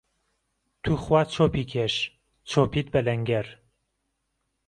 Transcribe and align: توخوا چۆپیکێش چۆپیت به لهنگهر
توخوا 0.83 1.21
چۆپیکێش 1.33 1.95
چۆپیت 2.49 2.87
به 2.93 2.99
لهنگهر 3.05 3.47